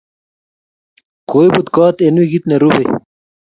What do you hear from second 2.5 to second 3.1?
rubei